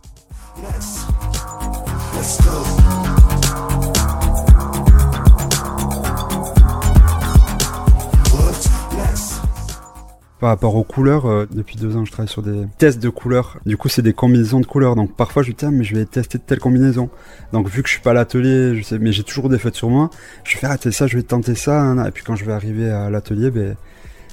Par 10.39 10.50
rapport 10.50 10.75
aux 10.75 10.86
couleurs, 10.86 11.25
euh, 11.25 11.46
depuis 11.51 11.75
deux 11.75 11.98
ans, 11.98 12.05
je 12.05 12.12
travaille 12.12 12.29
sur 12.29 12.41
des 12.41 12.65
tests 12.77 13.00
de 13.00 13.10
couleurs. 13.10 13.58
Du 13.65 13.75
coup, 13.75 13.89
c'est 13.89 14.01
des 14.01 14.13
combinaisons 14.13 14.62
de 14.62 14.65
couleurs. 14.65 14.96
Donc, 14.96 15.13
parfois, 15.13 15.43
je 15.43 15.50
me 15.50 15.51
dis, 15.51 15.58
tiens, 15.58 15.72
mais 15.72 15.84
je 15.84 15.93
vais 15.93 16.05
tester 16.05 16.39
telle 16.39 16.60
combinaison. 16.60 17.10
Donc, 17.51 17.67
vu 17.67 17.84
que 17.84 17.89
je 17.89 17.96
suis 17.96 18.01
pas 18.01 18.12
à 18.12 18.13
l'atelier, 18.13 18.81
mais 19.01 19.12
j'ai 19.12 19.24
toujours 19.24 19.50
des 19.50 19.58
feutres 19.58 19.75
sur 19.75 19.89
moi, 19.89 20.10
je 20.46 20.53
vais 20.53 20.60
faire, 20.60 20.72
ah, 20.72 20.91
ça, 20.91 21.08
je 21.08 21.17
vais 21.17 21.24
tenter 21.24 21.55
ça. 21.55 21.81
hein, 21.81 22.05
et 22.05 22.12
puis, 22.12 22.24
quand 22.24 22.38
je 22.38 22.46
vais 22.46 22.53
arriver 22.53 22.89
à 22.89 23.10
l'atelier, 23.10 23.51
ben, 23.51 23.75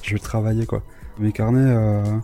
je 0.03 0.13
vais 0.13 0.21
travailler, 0.21 0.65
quoi. 0.65 0.83
Mes 1.19 1.33
carnets, 1.33 1.75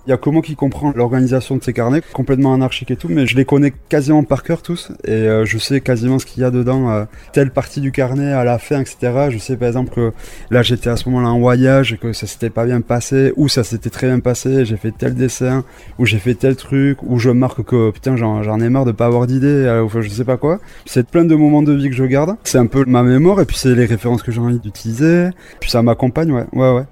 il 0.07 0.11
y 0.11 0.13
a 0.13 0.19
que 0.19 0.29
moi 0.29 0.43
qui 0.43 0.55
comprend 0.55 0.93
l'organisation 0.95 1.57
de 1.57 1.65
ces 1.65 1.73
carnets, 1.73 2.03
complètement 2.13 2.53
anarchique 2.53 2.91
et 2.91 2.97
tout, 2.97 3.09
mais 3.09 3.27
je 3.27 3.37
les 3.37 3.47
connais 3.47 3.73
quasiment 3.89 4.23
par 4.23 4.43
cœur 4.43 4.61
tous, 4.61 4.93
et 5.05 5.13
euh, 5.13 5.47
je 5.47 5.57
sais 5.57 5.81
quasiment 5.81 6.19
ce 6.19 6.27
qu'il 6.27 6.43
y 6.43 6.45
a 6.45 6.51
dedans, 6.51 6.91
euh, 6.91 7.05
telle 7.33 7.51
partie 7.53 7.81
du 7.81 7.91
carnet 7.91 8.33
à 8.33 8.45
la 8.45 8.59
fin, 8.59 8.81
etc. 8.81 9.29
Je 9.31 9.39
sais 9.39 9.57
par 9.57 9.69
exemple 9.69 9.95
que 9.95 10.13
là 10.51 10.63
j'étais 10.63 10.91
à 10.91 10.97
ce 10.97 11.09
moment-là 11.09 11.31
en 11.31 11.39
voyage, 11.39 11.95
et 11.95 11.97
que 11.97 12.13
ça 12.13 12.27
s'était 12.27 12.51
pas 12.51 12.67
bien 12.67 12.83
passé, 12.83 13.33
ou 13.37 13.49
ça 13.49 13.65
s'était 13.65 13.89
très 13.89 14.09
bien 14.09 14.21
passé, 14.21 14.67
j'ai 14.67 14.77
fait 14.77 14.93
tel 14.93 15.15
dessin, 15.15 15.65
ou 15.99 16.05
j'ai 16.05 16.19
fait 16.19 16.35
tel 16.35 16.57
truc, 16.57 17.03
ou 17.03 17.19
je 17.19 17.31
marque 17.31 17.63
que 17.63 17.91
putain 17.91 18.17
j'en 18.17 18.61
ai 18.61 18.69
marre 18.69 18.85
de 18.85 18.93
pas 18.93 19.07
avoir 19.07 19.27
d'idées, 19.27 19.47
euh, 19.47 19.85
ou 19.85 19.89
je 19.89 20.09
sais 20.09 20.25
pas 20.25 20.37
quoi. 20.37 20.61
C'est 20.85 21.07
plein 21.07 21.25
de 21.25 21.35
moments 21.35 21.63
de 21.63 21.73
vie 21.73 21.89
que 21.89 21.97
je 21.97 22.05
garde, 22.05 22.37
c'est 22.45 22.59
un 22.59 22.67
peu 22.67 22.85
ma 22.87 23.03
mémoire, 23.03 23.41
et 23.41 23.47
puis 23.47 23.57
c'est 23.57 23.75
les 23.75 23.87
références 23.87 24.23
que 24.23 24.33
j'ai 24.33 24.41
envie 24.41 24.59
d'utiliser, 24.59 25.31
puis 25.61 25.71
ça 25.71 25.83
m'accompagne, 25.83 26.31
ouais, 26.31 26.45
ouais, 26.53 26.75
ouais. 26.75 26.85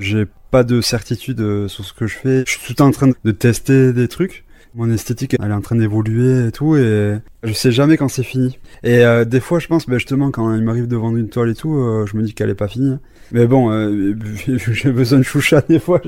J'ai 0.00 0.24
pas 0.50 0.64
de 0.64 0.80
certitude 0.80 1.40
euh, 1.40 1.68
sur 1.68 1.84
ce 1.84 1.92
que 1.92 2.06
je 2.06 2.16
fais. 2.16 2.44
Je 2.46 2.58
suis 2.58 2.74
tout 2.74 2.82
en 2.82 2.90
train 2.90 3.10
de 3.22 3.30
tester 3.32 3.92
des 3.92 4.08
trucs. 4.08 4.44
Mon 4.74 4.90
esthétique, 4.90 5.36
elle 5.38 5.50
est 5.50 5.54
en 5.54 5.60
train 5.60 5.76
d'évoluer 5.76 6.46
et 6.46 6.52
tout, 6.52 6.76
et 6.76 7.18
je 7.42 7.52
sais 7.52 7.72
jamais 7.72 7.96
quand 7.96 8.08
c'est 8.08 8.22
fini. 8.22 8.56
Et 8.84 9.04
euh, 9.04 9.24
des 9.24 9.40
fois, 9.40 9.58
je 9.58 9.66
pense, 9.66 9.86
ben 9.86 9.98
justement, 9.98 10.30
quand 10.30 10.54
il 10.54 10.62
m'arrive 10.62 10.86
de 10.86 10.96
vendre 10.96 11.18
une 11.18 11.28
toile 11.28 11.50
et 11.50 11.54
tout, 11.54 11.74
euh, 11.74 12.06
je 12.06 12.16
me 12.16 12.22
dis 12.22 12.34
qu'elle 12.34 12.50
est 12.50 12.54
pas 12.54 12.68
finie. 12.68 12.96
Mais 13.32 13.46
bon, 13.46 13.70
j'ai 14.46 14.92
besoin 14.92 15.18
de 15.18 15.24
choucha 15.24 15.60
des 15.68 15.80
fois. 15.80 16.00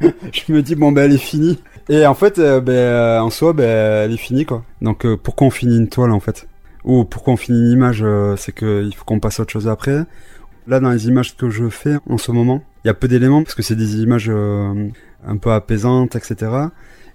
je 0.00 0.52
me 0.52 0.60
dis, 0.62 0.74
bon, 0.74 0.92
ben 0.92 1.06
elle 1.06 1.14
est 1.14 1.18
finie. 1.18 1.58
Et 1.88 2.06
en 2.06 2.14
fait, 2.14 2.38
ben, 2.38 3.20
en 3.20 3.30
soi, 3.30 3.52
ben, 3.54 4.04
elle 4.04 4.12
est 4.12 4.18
finie, 4.18 4.44
quoi. 4.44 4.64
Donc, 4.82 5.06
pourquoi 5.16 5.46
on 5.46 5.50
finit 5.50 5.76
une 5.78 5.88
toile, 5.88 6.12
en 6.12 6.20
fait? 6.20 6.46
Ou 6.84 7.04
pourquoi 7.04 7.32
on 7.32 7.36
finit 7.38 7.58
une 7.58 7.72
image 7.72 8.04
C'est 8.36 8.54
qu'il 8.54 8.94
faut 8.94 9.04
qu'on 9.06 9.18
passe 9.18 9.40
à 9.40 9.42
autre 9.42 9.52
chose 9.52 9.66
après. 9.66 10.04
Là, 10.66 10.80
dans 10.80 10.90
les 10.90 11.08
images 11.08 11.36
que 11.36 11.50
je 11.50 11.68
fais 11.68 11.96
en 12.08 12.18
ce 12.18 12.32
moment, 12.32 12.62
il 12.84 12.88
y 12.88 12.90
a 12.90 12.94
peu 12.94 13.08
d'éléments 13.08 13.42
parce 13.42 13.54
que 13.54 13.62
c'est 13.62 13.76
des 13.76 13.96
images 13.96 14.28
euh, 14.28 14.88
un 15.26 15.36
peu 15.36 15.50
apaisantes, 15.52 16.16
etc. 16.16 16.50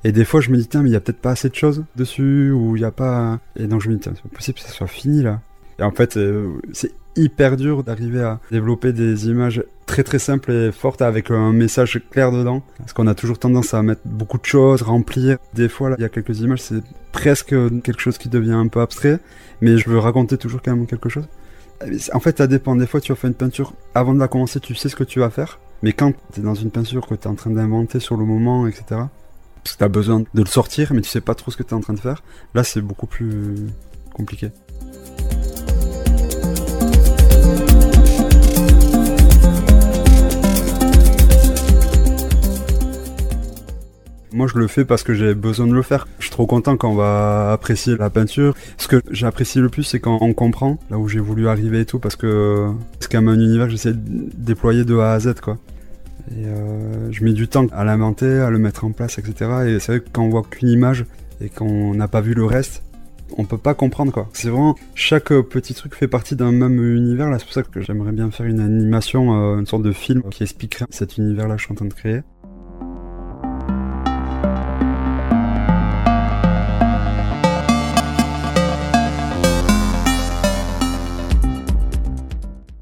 Et 0.04 0.12
des 0.12 0.26
fois, 0.26 0.40
je 0.42 0.50
me 0.50 0.58
dis, 0.58 0.68
tiens, 0.68 0.82
mais 0.82 0.90
il 0.90 0.94
y 0.94 0.96
a 0.96 1.02
peut-être 1.02 1.20
pas 1.20 1.32
assez 1.32 1.50
de 1.50 1.56
choses 1.56 1.84
dessus, 1.96 2.52
ou 2.52 2.76
il 2.76 2.82
y 2.82 2.86
a 2.86 2.92
pas. 2.92 3.40
Et 3.58 3.68
donc, 3.68 3.82
je 3.82 3.90
me 3.90 3.96
dis, 3.96 4.02
tiens, 4.02 4.14
c'est 4.16 4.24
pas 4.24 4.36
possible 4.36 4.58
que 4.58 4.64
ça 4.64 4.72
soit 4.72 4.88
fini 4.88 5.22
là. 5.24 5.42
Et 5.78 5.84
en 5.84 5.92
fait, 5.92 6.18
euh, 6.18 6.60
c'est 6.74 6.92
hyper 7.16 7.58
dur 7.58 7.84
d'arriver 7.84 8.22
à 8.22 8.40
développer 8.52 8.94
des 8.94 9.28
images 9.28 9.64
très 9.86 10.04
très 10.04 10.20
simples 10.20 10.52
et 10.52 10.72
fortes 10.72 11.02
avec 11.02 11.32
un 11.32 11.52
message 11.52 12.02
clair 12.12 12.32
dedans. 12.32 12.64
Parce 12.78 12.94
qu'on 12.94 13.08
a 13.08 13.16
toujours 13.16 13.40
tendance 13.40 13.74
à 13.74 13.82
mettre 13.82 14.02
beaucoup 14.06 14.38
de 14.38 14.46
choses, 14.46 14.82
remplir. 14.82 15.38
Des 15.54 15.70
fois, 15.70 15.90
là, 15.90 15.96
il 15.98 16.02
y 16.02 16.06
a 16.06 16.10
quelques 16.10 16.40
images, 16.40 16.62
c'est 16.62 16.84
presque 17.12 17.56
quelque 17.84 18.00
chose 18.00 18.18
qui 18.18 18.30
devient 18.30 18.54
un 18.54 18.68
peu 18.68 18.82
abstrait, 18.82 19.20
mais 19.62 19.78
je 19.78 19.90
veux 19.90 19.98
raconter 19.98 20.38
toujours 20.38 20.62
quand 20.62 20.76
même 20.76 20.88
quelque 20.88 21.10
chose. 21.10 21.28
En 22.14 22.20
fait, 22.20 22.38
ça 22.38 22.48
dépend. 22.48 22.76
Des 22.76 22.88
fois, 22.88 23.02
tu 23.02 23.12
vas 23.12 23.16
faire 23.16 23.30
une 23.30 23.36
peinture. 23.36 23.74
Avant 23.96 24.14
de 24.14 24.20
la 24.20 24.28
commencer, 24.28 24.60
tu 24.60 24.76
sais 24.76 24.90
ce 24.90 24.96
que 24.96 25.04
tu 25.04 25.20
vas 25.20 25.30
faire. 25.30 25.60
Mais 25.82 25.94
quand 25.94 26.14
tu 26.34 26.42
es 26.42 26.44
dans 26.44 26.56
une 26.56 26.72
peinture 26.72 27.08
que 27.08 27.16
tu 27.16 27.22
es 27.22 27.28
en 27.28 27.36
train 27.36 27.52
d'inventer 27.52 28.00
sur 28.00 28.18
le 28.18 28.26
moment, 28.26 28.68
etc., 28.68 28.84
parce 29.64 29.74
que 29.74 29.78
tu 29.78 29.84
as 29.84 29.90
besoin 29.90 30.20
de 30.20 30.42
le 30.42 30.46
sortir, 30.46 30.94
mais 30.94 31.02
tu 31.02 31.10
sais 31.10 31.22
pas 31.22 31.36
trop 31.36 31.52
ce 31.52 31.58
que 31.58 31.64
tu 31.64 31.70
es 31.70 31.74
en 31.74 31.80
train 31.80 31.94
de 31.94 32.00
faire, 32.00 32.24
là, 32.54 32.64
c'est 32.64 32.82
beaucoup 32.82 33.08
plus 33.08 33.56
compliqué. 34.14 34.52
Moi, 44.32 44.48
je 44.48 44.60
le 44.60 44.68
fais 44.68 44.86
parce 44.86 45.04
que 45.04 45.14
j'ai 45.14 45.34
besoin 45.34 45.66
de 45.66 45.74
le 45.74 45.82
faire. 45.82 46.08
Je 46.20 46.26
suis 46.26 46.32
trop 46.32 46.46
content 46.46 46.78
quand 46.78 46.92
on 46.92 46.96
va 46.96 47.52
apprécier 47.52 47.98
la 47.98 48.10
peinture. 48.10 48.54
Ce 48.78 48.88
que 48.88 49.02
j'apprécie 49.10 49.60
le 49.60 49.70
plus, 49.70 49.84
c'est 49.84 50.00
quand 50.00 50.20
on 50.22 50.34
comprend 50.34 50.78
là 50.92 51.00
où 51.00 51.08
j'ai 51.08 51.20
voulu 51.20 51.48
arriver 51.48 51.82
et 51.82 51.86
tout, 51.86 52.00
parce 52.00 52.16
que 52.16 52.68
c'est 53.00 53.12
quand 53.12 53.22
même 53.22 53.30
un 53.30 53.44
univers 53.44 53.66
que 53.66 53.72
j'essaie 53.72 53.94
de 53.94 54.30
déployer 54.36 54.86
de 54.86 54.98
A 54.98 55.14
à 55.14 55.20
Z, 55.20 55.36
quoi. 55.42 55.58
Et 56.32 56.46
euh, 56.46 57.12
je 57.12 57.24
mets 57.24 57.34
du 57.34 57.48
temps 57.48 57.66
à 57.72 57.84
l'inventer, 57.84 58.40
à 58.40 58.52
le 58.52 58.60
mettre 58.60 58.86
en 58.86 58.92
place, 58.92 59.18
etc. 59.18 59.52
Et 59.68 59.80
c'est 59.80 59.94
vrai 59.94 60.00
que 60.02 60.10
quand 60.12 60.24
on 60.24 60.30
voit 60.30 60.44
qu'une 60.48 60.70
image 60.70 61.06
et 61.42 61.50
qu'on 61.50 61.96
n'a 61.96 62.08
pas 62.08 62.22
vu 62.22 62.36
le 62.36 62.46
reste, 62.46 62.84
on 63.38 63.46
peut 63.46 63.58
pas 63.58 63.74
comprendre 63.74 64.12
quoi. 64.12 64.30
C'est 64.34 64.50
vraiment 64.50 64.76
chaque 64.96 65.30
petit 65.30 65.74
truc 65.74 65.96
fait 65.96 66.08
partie 66.08 66.36
d'un 66.36 66.52
même 66.52 66.84
univers 66.96 67.30
là. 67.30 67.40
C'est 67.40 67.46
pour 67.46 67.54
ça 67.54 67.64
que 67.64 67.82
j'aimerais 67.82 68.12
bien 68.12 68.30
faire 68.32 68.46
une 68.46 68.60
animation, 68.60 69.54
euh, 69.56 69.60
une 69.60 69.66
sorte 69.66 69.84
de 69.84 69.92
film 69.92 70.24
qui 70.30 70.44
expliquerait 70.44 70.86
cet 70.90 71.18
univers 71.18 71.48
là 71.48 71.56
que 71.56 71.62
je 71.62 71.66
suis 71.66 71.74
en 71.74 71.76
train 71.76 71.86
de 71.86 71.94
créer. 71.94 72.22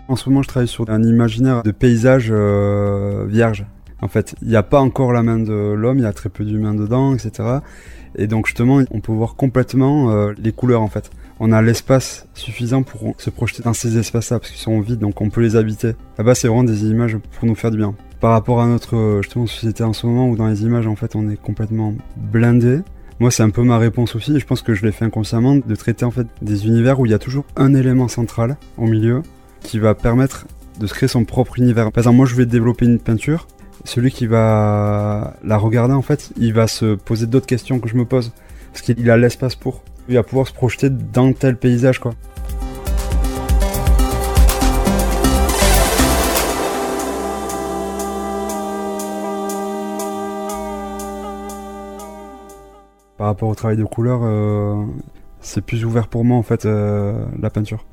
En 0.09 0.15
ce 0.15 0.29
moment, 0.29 0.41
je 0.41 0.47
travaille 0.47 0.69
sur 0.69 0.89
un 0.89 1.03
imaginaire 1.03 1.63
de 1.63 1.71
paysage 1.71 2.29
euh, 2.31 3.25
vierge. 3.27 3.65
En 4.01 4.07
fait, 4.07 4.35
il 4.41 4.47
n'y 4.47 4.55
a 4.55 4.63
pas 4.63 4.79
encore 4.79 5.11
la 5.11 5.21
main 5.21 5.39
de 5.39 5.73
l'homme, 5.73 5.97
il 5.97 6.03
y 6.03 6.07
a 6.07 6.13
très 6.13 6.29
peu 6.29 6.45
d'humains 6.45 6.75
dedans, 6.75 7.13
etc. 7.13 7.59
Et 8.15 8.27
donc 8.27 8.45
justement, 8.45 8.81
on 8.91 9.01
peut 9.01 9.11
voir 9.11 9.35
complètement 9.35 10.11
euh, 10.11 10.33
les 10.37 10.51
couleurs 10.51 10.81
en 10.81 10.87
fait. 10.87 11.09
On 11.39 11.51
a 11.51 11.61
l'espace 11.61 12.27
suffisant 12.33 12.83
pour 12.83 13.15
se 13.17 13.29
projeter 13.29 13.63
dans 13.63 13.73
ces 13.73 13.97
espaces-là 13.97 14.39
parce 14.39 14.51
qu'ils 14.51 14.61
sont 14.61 14.79
vides, 14.79 14.99
donc 14.99 15.19
on 15.19 15.29
peut 15.29 15.41
les 15.41 15.55
habiter. 15.55 15.93
Là-bas, 16.17 16.35
c'est 16.35 16.47
vraiment 16.47 16.63
des 16.63 16.85
images 16.85 17.17
pour 17.17 17.47
nous 17.47 17.55
faire 17.55 17.71
du 17.71 17.77
bien. 17.77 17.93
Par 18.19 18.31
rapport 18.31 18.61
à 18.61 18.67
notre 18.67 18.95
euh, 18.95 19.21
société 19.23 19.83
en 19.83 19.93
ce 19.93 20.07
moment 20.07 20.29
où 20.29 20.35
dans 20.35 20.47
les 20.47 20.63
images, 20.63 20.87
en 20.87 20.95
fait, 20.95 21.15
on 21.15 21.27
est 21.29 21.37
complètement 21.37 21.93
blindé. 22.15 22.79
Moi, 23.19 23.31
c'est 23.31 23.43
un 23.43 23.49
peu 23.49 23.63
ma 23.63 23.77
réponse 23.77 24.15
aussi, 24.15 24.35
et 24.35 24.39
je 24.39 24.45
pense 24.45 24.61
que 24.61 24.73
je 24.73 24.85
l'ai 24.85 24.91
fait 24.91 25.05
inconsciemment, 25.05 25.55
de 25.55 25.75
traiter 25.75 26.05
en 26.05 26.11
fait 26.11 26.27
des 26.41 26.67
univers 26.67 26.99
où 26.99 27.07
il 27.07 27.11
y 27.11 27.15
a 27.15 27.19
toujours 27.19 27.45
un 27.55 27.73
élément 27.73 28.07
central 28.07 28.57
au 28.77 28.85
milieu 28.85 29.21
qui 29.61 29.79
va 29.79 29.95
permettre 29.95 30.47
de 30.79 30.87
se 30.87 30.93
créer 30.93 31.09
son 31.09 31.25
propre 31.25 31.59
univers. 31.59 31.91
Par 31.91 32.01
exemple, 32.01 32.17
moi, 32.17 32.25
je 32.25 32.35
vais 32.35 32.45
développer 32.45 32.85
une 32.85 32.99
peinture. 32.99 33.47
Celui 33.83 34.11
qui 34.11 34.27
va 34.27 35.35
la 35.43 35.57
regarder, 35.57 35.93
en 35.93 36.01
fait, 36.01 36.31
il 36.37 36.53
va 36.53 36.67
se 36.67 36.95
poser 36.95 37.25
d'autres 37.25 37.45
questions 37.45 37.79
que 37.79 37.89
je 37.89 37.95
me 37.95 38.05
pose. 38.05 38.31
Parce 38.71 38.81
qu'il 38.81 39.09
a 39.09 39.17
l'espace 39.17 39.55
pour. 39.55 39.83
Il 40.09 40.15
va 40.15 40.23
pouvoir 40.23 40.47
se 40.47 40.53
projeter 40.53 40.89
dans 40.89 41.33
tel 41.33 41.57
paysage, 41.57 41.99
quoi. 41.99 42.13
Par 53.17 53.27
rapport 53.27 53.49
au 53.49 53.55
travail 53.55 53.77
de 53.77 53.83
couleur, 53.83 54.19
euh, 54.23 54.85
c'est 55.41 55.61
plus 55.61 55.83
ouvert 55.85 56.07
pour 56.07 56.23
moi, 56.23 56.37
en 56.37 56.43
fait, 56.43 56.65
euh, 56.65 57.25
la 57.41 57.49
peinture. 57.49 57.83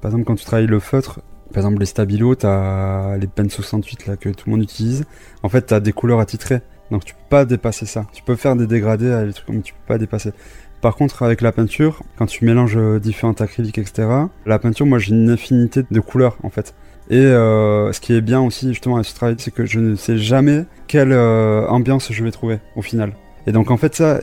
Par 0.00 0.10
exemple, 0.10 0.24
quand 0.24 0.36
tu 0.36 0.44
travailles 0.44 0.66
le 0.66 0.80
feutre, 0.80 1.20
par 1.52 1.58
exemple 1.58 1.80
les 1.80 1.86
stabilos, 1.86 2.36
t'as 2.36 3.16
les 3.16 3.26
pennes 3.26 3.50
68 3.50 4.06
là 4.06 4.16
que 4.16 4.28
tout 4.28 4.44
le 4.46 4.52
monde 4.52 4.62
utilise. 4.62 5.04
En 5.42 5.48
fait, 5.48 5.62
t'as 5.62 5.80
des 5.80 5.92
couleurs 5.92 6.20
attitrées, 6.20 6.60
donc 6.90 7.04
tu 7.04 7.14
peux 7.14 7.28
pas 7.28 7.44
dépasser 7.44 7.86
ça. 7.86 8.06
Tu 8.12 8.22
peux 8.22 8.36
faire 8.36 8.56
des 8.56 8.66
dégradés, 8.66 9.06
euh, 9.06 9.26
des 9.26 9.32
trucs 9.32 9.48
mais 9.48 9.62
tu 9.62 9.72
peux 9.72 9.86
pas 9.86 9.98
dépasser. 9.98 10.32
Par 10.80 10.96
contre, 10.96 11.22
avec 11.22 11.42
la 11.42 11.52
peinture, 11.52 12.02
quand 12.16 12.26
tu 12.26 12.44
mélanges 12.44 12.76
euh, 12.76 12.98
différents 12.98 13.32
acryliques, 13.32 13.78
etc., 13.78 14.08
la 14.46 14.58
peinture, 14.58 14.86
moi, 14.86 14.98
j'ai 14.98 15.12
une 15.12 15.28
infinité 15.28 15.82
de 15.90 16.00
couleurs 16.00 16.38
en 16.42 16.48
fait. 16.48 16.74
Et 17.10 17.18
euh, 17.18 17.92
ce 17.92 18.00
qui 18.00 18.14
est 18.14 18.20
bien 18.20 18.40
aussi 18.40 18.68
justement 18.68 18.94
avec 18.94 19.06
ce 19.06 19.14
travail, 19.14 19.34
c'est 19.38 19.50
que 19.50 19.66
je 19.66 19.80
ne 19.80 19.96
sais 19.96 20.16
jamais 20.16 20.64
quelle 20.86 21.12
euh, 21.12 21.66
ambiance 21.66 22.12
je 22.12 22.24
vais 22.24 22.30
trouver 22.30 22.60
au 22.76 22.82
final. 22.82 23.14
Et 23.50 23.52
donc 23.52 23.72
en 23.72 23.76
fait 23.76 23.96
ça, 23.96 24.20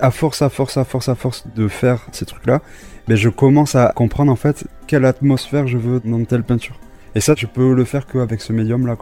à 0.00 0.10
force, 0.10 0.40
à 0.40 0.48
force, 0.48 0.78
à 0.78 0.84
force, 0.84 1.10
à 1.10 1.14
force 1.14 1.44
de 1.54 1.68
faire 1.68 2.06
ces 2.12 2.24
trucs-là, 2.24 2.62
ben, 3.08 3.14
je 3.14 3.28
commence 3.28 3.74
à 3.74 3.92
comprendre 3.94 4.32
en 4.32 4.36
fait 4.36 4.64
quelle 4.86 5.04
atmosphère 5.04 5.66
je 5.66 5.76
veux 5.76 6.00
dans 6.02 6.24
telle 6.24 6.44
peinture. 6.44 6.80
Et 7.14 7.20
ça, 7.20 7.34
je 7.36 7.44
peux 7.44 7.74
le 7.74 7.84
faire 7.84 8.06
qu'avec 8.06 8.40
ce 8.40 8.54
médium-là. 8.54 8.96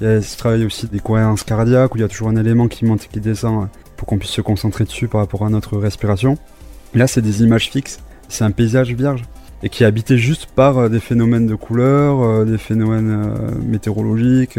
Il 0.00 0.06
y 0.06 0.10
a 0.10 0.22
ce 0.22 0.38
travail 0.38 0.64
aussi 0.64 0.86
des 0.86 1.00
cohérences 1.00 1.42
cardiaques 1.42 1.94
où 1.94 1.98
il 1.98 2.00
y 2.00 2.04
a 2.04 2.08
toujours 2.08 2.28
un 2.28 2.36
élément 2.36 2.66
qui 2.66 2.86
monte 2.86 3.04
et 3.04 3.08
qui 3.08 3.20
descend 3.20 3.64
euh, 3.64 3.66
pour 3.98 4.08
qu'on 4.08 4.16
puisse 4.16 4.30
se 4.30 4.40
concentrer 4.40 4.84
dessus 4.84 5.06
par 5.06 5.20
rapport 5.20 5.44
à 5.44 5.50
notre 5.50 5.76
respiration. 5.76 6.38
Là, 6.94 7.06
c'est 7.06 7.20
des 7.20 7.42
images 7.42 7.68
fixes, 7.68 7.98
c'est 8.28 8.44
un 8.44 8.50
paysage 8.50 8.92
vierge 8.92 9.24
et 9.62 9.68
qui 9.68 9.82
est 9.82 9.86
habité 9.86 10.18
juste 10.18 10.46
par 10.46 10.78
euh, 10.78 10.88
des 10.88 11.00
phénomènes 11.00 11.46
de 11.46 11.54
couleur, 11.54 12.22
euh, 12.22 12.44
des 12.44 12.58
phénomènes 12.58 13.32
météorologiques 13.64 14.58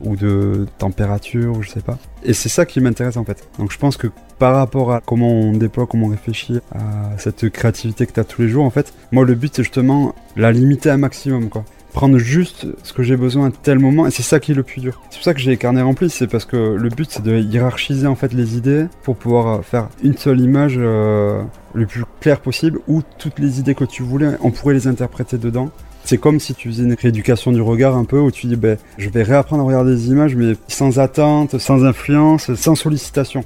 ou 0.00 0.16
de 0.16 0.66
température, 0.78 1.62
je 1.62 1.70
sais 1.70 1.80
pas. 1.80 1.98
Et 2.24 2.32
c'est 2.32 2.48
ça 2.48 2.66
qui 2.66 2.80
m'intéresse 2.80 3.16
en 3.16 3.24
fait. 3.24 3.48
Donc 3.58 3.72
je 3.72 3.78
pense 3.78 3.96
que 3.96 4.08
par 4.38 4.56
rapport 4.56 4.92
à 4.92 5.00
comment 5.00 5.30
on 5.30 5.52
déploie, 5.52 5.86
comment 5.86 6.06
on 6.06 6.10
réfléchit 6.10 6.58
à 6.72 7.16
cette 7.18 7.48
créativité 7.50 8.06
que 8.06 8.12
tu 8.12 8.20
as 8.20 8.24
tous 8.24 8.42
les 8.42 8.48
jours, 8.48 8.64
en 8.64 8.70
fait, 8.70 8.92
moi 9.12 9.24
le 9.24 9.34
but 9.34 9.52
c'est 9.54 9.62
justement 9.62 10.14
la 10.36 10.50
limiter 10.50 10.90
un 10.90 10.96
maximum 10.96 11.48
quoi 11.48 11.64
prendre 11.92 12.18
juste 12.18 12.66
ce 12.82 12.92
que 12.92 13.02
j'ai 13.02 13.16
besoin 13.16 13.48
à 13.48 13.50
tel 13.50 13.78
moment 13.78 14.06
et 14.06 14.10
c'est 14.10 14.22
ça 14.22 14.40
qui 14.40 14.52
est 14.52 14.54
le 14.54 14.62
plus 14.62 14.80
dur. 14.80 15.00
C'est 15.10 15.18
pour 15.18 15.24
ça 15.24 15.34
que 15.34 15.40
j'ai 15.40 15.50
les 15.50 15.56
carnets 15.56 15.82
c'est 16.08 16.26
parce 16.26 16.44
que 16.44 16.56
le 16.56 16.88
but 16.88 17.08
c'est 17.10 17.22
de 17.22 17.38
hiérarchiser 17.38 18.06
en 18.06 18.14
fait 18.14 18.32
les 18.32 18.56
idées 18.56 18.86
pour 19.02 19.16
pouvoir 19.16 19.64
faire 19.64 19.88
une 20.02 20.16
seule 20.16 20.40
image 20.40 20.74
euh, 20.78 21.42
le 21.74 21.86
plus 21.86 22.04
claire 22.20 22.40
possible 22.40 22.78
où 22.88 23.02
toutes 23.18 23.38
les 23.38 23.60
idées 23.60 23.74
que 23.74 23.84
tu 23.84 24.02
voulais, 24.02 24.30
on 24.40 24.50
pourrait 24.50 24.74
les 24.74 24.86
interpréter 24.86 25.38
dedans. 25.38 25.70
C'est 26.04 26.18
comme 26.18 26.40
si 26.40 26.54
tu 26.54 26.68
faisais 26.68 26.82
une 26.82 26.94
rééducation 26.94 27.52
du 27.52 27.60
regard 27.60 27.96
un 27.96 28.04
peu 28.04 28.18
où 28.18 28.30
tu 28.30 28.46
dis 28.46 28.56
ben 28.56 28.76
je 28.98 29.08
vais 29.08 29.22
réapprendre 29.22 29.62
à 29.62 29.66
regarder 29.66 29.94
des 29.94 30.08
images 30.08 30.34
mais 30.34 30.54
sans 30.68 30.98
attente, 30.98 31.58
sans 31.58 31.84
influence, 31.84 32.54
sans 32.54 32.74
sollicitation. 32.74 33.44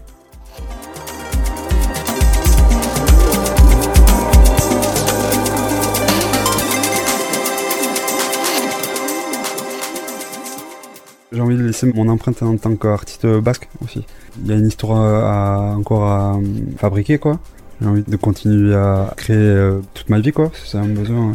J'ai 11.37 11.43
envie 11.43 11.59
de 11.59 11.65
laisser 11.65 11.93
mon 11.93 12.09
empreinte 12.09 12.43
en 12.43 12.57
tant 12.57 12.75
qu'artiste 12.77 13.27
basque 13.27 13.69
aussi. 13.85 14.07
Il 14.41 14.47
y 14.49 14.53
a 14.53 14.57
une 14.57 14.69
histoire 14.69 15.77
encore 15.77 16.05
à 16.05 16.41
fabriquer 16.79 17.19
quoi. 17.19 17.39
J'ai 17.83 17.89
envie 17.89 18.03
de 18.03 18.17
continuer 18.17 18.75
à 18.75 19.13
créer 19.19 19.37
euh, 19.37 19.81
toute 19.93 20.09
ma 20.09 20.19
vie 20.19 20.33
quoi, 20.33 20.51
c'est 20.65 20.79
un 20.79 20.89
besoin. 20.89 21.33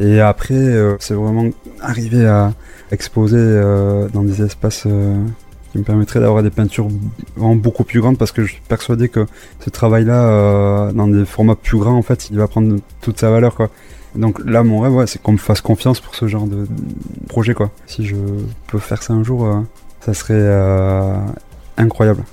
Et 0.00 0.20
après, 0.20 0.54
euh, 0.54 0.96
c'est 0.98 1.14
vraiment 1.14 1.48
arriver 1.80 2.26
à 2.26 2.52
exposer 2.90 3.36
euh, 3.38 4.08
dans 4.08 4.24
des 4.24 4.42
espaces 4.42 4.88
qui 5.70 5.78
me 5.78 5.84
permettraient 5.84 6.18
d'avoir 6.18 6.42
des 6.42 6.50
peintures 6.50 6.88
vraiment 7.36 7.54
beaucoup 7.54 7.84
plus 7.84 8.00
grandes 8.00 8.18
parce 8.18 8.32
que 8.32 8.42
je 8.42 8.54
suis 8.54 8.62
persuadé 8.68 9.08
que 9.08 9.26
ce 9.60 9.70
travail-là, 9.70 10.90
dans 10.92 11.06
des 11.06 11.24
formats 11.24 11.54
plus 11.54 11.78
grands, 11.78 11.96
en 11.96 12.02
fait, 12.02 12.30
il 12.30 12.36
va 12.36 12.48
prendre 12.48 12.78
toute 13.00 13.20
sa 13.20 13.30
valeur 13.30 13.54
quoi. 13.54 13.70
Donc 14.14 14.40
là, 14.44 14.62
mon 14.64 14.80
rêve, 14.80 15.06
c'est 15.06 15.20
qu'on 15.22 15.32
me 15.32 15.38
fasse 15.38 15.60
confiance 15.60 16.00
pour 16.00 16.14
ce 16.14 16.26
genre 16.26 16.46
de 16.46 16.66
projet, 17.28 17.54
quoi. 17.54 17.70
Si 17.86 18.04
je 18.06 18.16
peux 18.66 18.78
faire 18.78 19.02
ça 19.02 19.12
un 19.12 19.22
jour, 19.22 19.46
euh, 19.46 19.60
ça 20.00 20.14
serait 20.14 20.34
euh, 20.34 21.16
incroyable. 21.76 22.24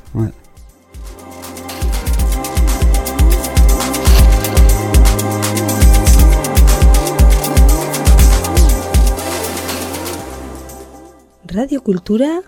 Radio 11.53 11.81
Cultura 11.81 12.41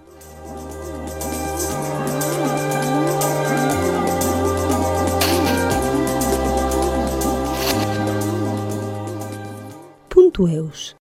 tu 10.40 10.48
és. 10.48 10.99